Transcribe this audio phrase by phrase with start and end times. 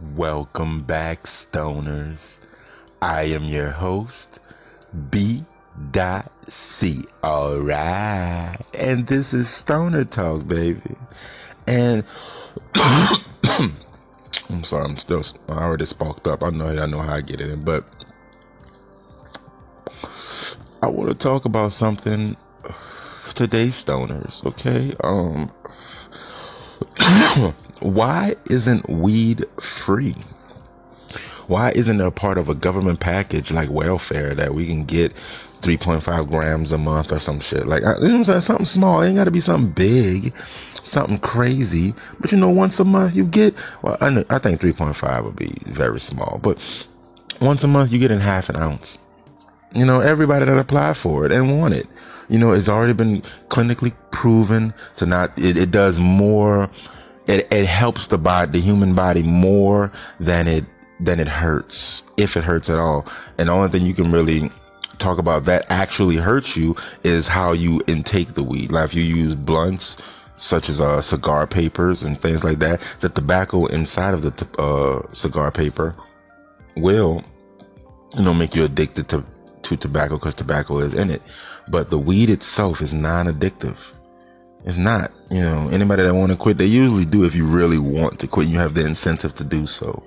[0.00, 2.38] Welcome back, stoners.
[3.02, 4.38] I am your host,
[5.10, 5.44] B.
[5.90, 7.04] Dot C.
[7.24, 10.94] All right, and this is Stoner Talk, baby.
[11.66, 12.04] And
[12.74, 15.24] I'm sorry, I'm still.
[15.48, 16.44] I already spoke up.
[16.44, 16.68] I know.
[16.68, 17.84] I know how I get it in, but
[20.80, 22.36] I want to talk about something
[23.34, 24.46] today, stoners.
[24.46, 25.50] Okay, um.
[27.80, 30.14] why isn't weed free?
[31.46, 35.14] Why isn't it a part of a government package like welfare that we can get
[35.62, 37.66] 3.5 grams a month or some shit?
[37.66, 38.42] Like, you know saying?
[38.42, 39.00] Something small.
[39.00, 40.34] It ain't got to be something big,
[40.82, 41.94] something crazy.
[42.20, 45.36] But you know, once a month you get, well, I, know, I think 3.5 would
[45.36, 46.58] be very small, but
[47.40, 48.98] once a month you get in half an ounce.
[49.74, 51.86] You know, everybody that applied for it and want it,
[52.28, 56.70] you know, it's already been clinically proven to not, it, it does more
[57.28, 60.64] it, it helps the body, the human body more than it,
[60.98, 63.06] than it hurts, if it hurts at all.
[63.36, 64.50] And the only thing you can really
[64.96, 66.74] talk about that actually hurts you
[67.04, 68.72] is how you intake the weed.
[68.72, 69.98] Like if you use blunts,
[70.38, 74.46] such as uh, cigar papers and things like that, the tobacco inside of the t-
[74.58, 75.94] uh, cigar paper
[76.76, 77.22] will,
[78.16, 79.24] you know, make you addicted to,
[79.68, 81.22] to tobacco because tobacco is in it.
[81.68, 83.76] But the weed itself is non-addictive.
[84.64, 87.78] It's not, you know, anybody that want to quit, they usually do if you really
[87.78, 88.46] want to quit.
[88.46, 90.02] and You have the incentive to do so.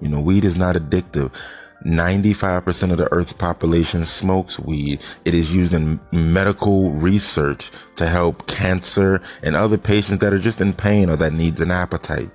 [0.00, 1.32] You know, weed is not addictive.
[1.84, 5.00] 95% of the earth's population smokes weed.
[5.24, 10.60] It is used in medical research to help cancer and other patients that are just
[10.60, 12.30] in pain or that needs an appetite.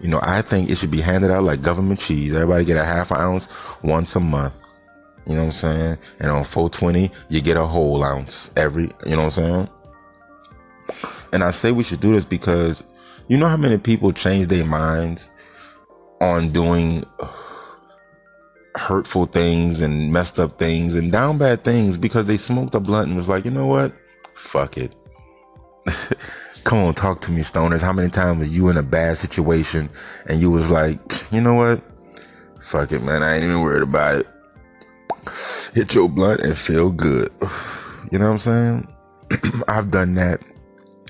[0.00, 2.34] You know, I think it should be handed out like government cheese.
[2.34, 3.48] Everybody get a half ounce
[3.82, 4.54] once a month.
[5.26, 5.98] You know what I'm saying?
[6.20, 9.68] And on 420, you get a whole ounce every, you know what I'm saying?
[11.32, 12.82] And I say we should do this because
[13.28, 15.30] you know how many people change their minds
[16.20, 17.04] on doing
[18.76, 23.08] hurtful things and messed up things and down bad things because they smoked a blunt
[23.08, 23.92] and was like, you know what?
[24.34, 24.94] Fuck it.
[26.64, 27.80] Come on, talk to me, stoners.
[27.80, 29.88] How many times were you in a bad situation
[30.26, 31.00] and you was like,
[31.32, 31.82] you know what?
[32.60, 33.22] Fuck it, man.
[33.22, 34.26] I ain't even worried about it.
[35.74, 37.32] Hit your blunt and feel good.
[38.10, 38.88] You know what I'm saying?
[39.68, 40.40] I've done that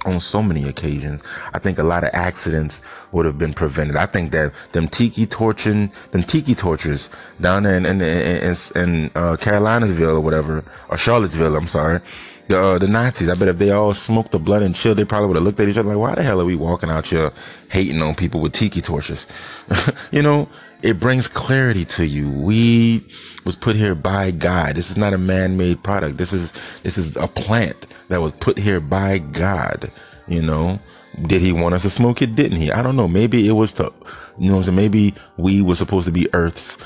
[0.07, 1.23] on so many occasions.
[1.53, 2.81] I think a lot of accidents
[3.13, 3.97] would have been prevented.
[3.97, 7.11] I think that them tiki torching, them tiki tortures
[7.41, 12.01] down in in, in, in uh, or whatever, or Charlottesville, I'm sorry,
[12.49, 13.29] the uh, the Nazis.
[13.29, 15.61] I bet if they all smoked the blood and chilled, they probably would have looked
[15.61, 17.33] at each other like, "Why the hell are we walking out here
[17.71, 19.27] hating on people with tiki torches?"
[20.13, 20.49] you know,
[20.83, 22.31] it brings clarity to you.
[22.31, 23.05] We
[23.45, 24.77] was put here by God.
[24.77, 26.17] This is not a man-made product.
[26.17, 29.91] This is this is a plant that was put here by God.
[30.29, 30.81] You know,
[31.27, 32.35] did he want us to smoke it?
[32.35, 32.71] Didn't he?
[32.73, 33.09] I don't know.
[33.09, 33.93] Maybe it was to,
[34.39, 36.79] you know, I'm saying maybe we were supposed to be Earth's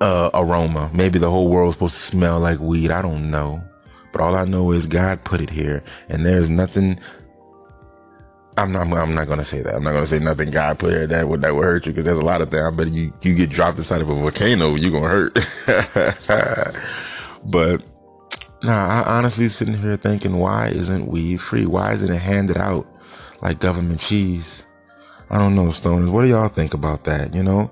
[0.00, 0.90] uh, aroma.
[0.92, 2.90] Maybe the whole world was supposed to smell like weed.
[2.90, 3.62] I don't know.
[4.12, 6.98] But all I know is God put it here, and there's nothing.
[8.58, 8.90] I'm not.
[8.92, 9.74] I'm not gonna say that.
[9.74, 12.06] I'm not gonna say nothing God put here that would that would hurt you because
[12.06, 12.62] there's a lot of things.
[12.62, 16.76] I bet you you get dropped inside of a volcano, you're gonna hurt.
[17.44, 17.82] but
[18.62, 21.66] Nah, I honestly sitting here thinking, why isn't weed free?
[21.66, 22.86] Why isn't it handed out
[23.42, 24.64] like government cheese?
[25.30, 26.10] I don't know, stoners.
[26.10, 27.34] What do y'all think about that?
[27.34, 27.70] You know,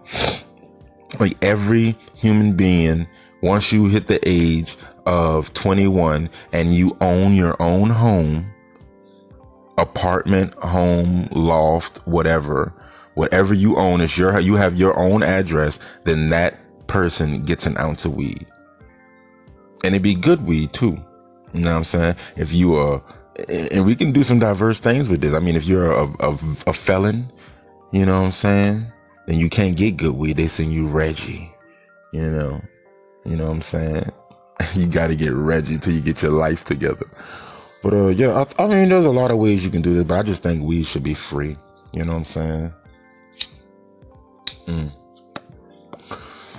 [1.21, 3.09] like every human being,
[3.43, 8.53] once you hit the age of 21 and you own your own home,
[9.79, 12.73] apartment, home, loft, whatever,
[13.15, 17.77] whatever you own is your, you have your own address, then that person gets an
[17.79, 18.47] ounce of weed
[19.85, 20.99] and it be good weed too.
[21.53, 22.17] You know what I'm saying?
[22.37, 23.03] If you uh, are,
[23.71, 25.35] and we can do some diverse things with this.
[25.35, 27.31] I mean, if you're a, a, a felon,
[27.93, 28.87] you know what I'm saying?
[29.27, 30.37] Then you can't get good weed.
[30.37, 31.53] They send you Reggie.
[32.13, 32.63] You know,
[33.25, 34.11] you know what I'm saying?
[34.75, 37.07] you got to get Reggie till you get your life together.
[37.85, 40.05] But uh, yeah, I, I mean, there's a lot of ways you can do this,
[40.05, 41.59] but I just think weed should be free.
[41.93, 42.73] You know what I'm saying?
[44.67, 44.93] Mm.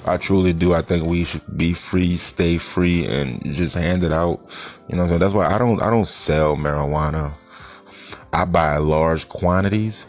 [0.06, 0.75] I truly do.
[0.75, 4.39] I think we should be free, stay free, and just hand it out.
[4.88, 5.19] You know what I'm saying?
[5.19, 7.33] That's why I don't I don't sell marijuana.
[8.31, 10.06] I buy large quantities.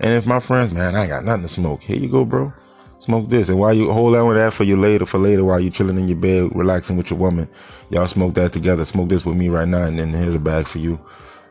[0.00, 1.80] And if my friends, man, I ain't got nothing to smoke.
[1.80, 2.52] Here you go, bro.
[3.00, 3.48] Smoke this.
[3.48, 5.98] And while you hold on with that for you later, for later, while you chilling
[5.98, 7.48] in your bed, relaxing with your woman,
[7.90, 8.84] y'all smoke that together.
[8.84, 10.98] Smoke this with me right now, and then here's a bag for you.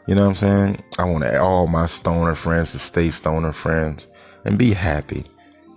[0.08, 0.84] You know what I'm saying?
[0.98, 4.08] I want all my stoner friends to stay stoner friends
[4.46, 5.26] and be happy.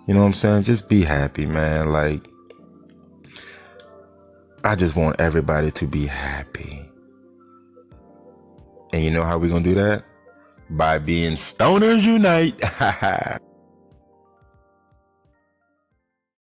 [0.06, 0.64] You know what I'm saying?
[0.64, 1.90] Just be happy, man.
[1.90, 2.26] Like,
[4.64, 6.90] I just want everybody to be happy.
[8.92, 10.04] And you know how we're gonna do that?
[10.68, 12.60] By being stoners unite.